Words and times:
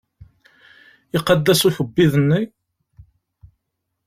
Iqadd-as 1.17 1.61
ukebbiḍ-nni? 1.67 2.41